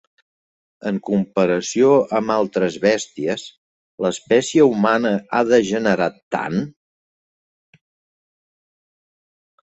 En 0.91 0.95
comparació 1.07 1.89
amb 2.19 2.31
altres 2.35 2.77
bèsties, 2.85 3.43
l'espècie 4.05 4.65
humana 4.69 5.11
ha 5.31 5.41
degenerat 5.51 6.17
tant! 6.37 6.57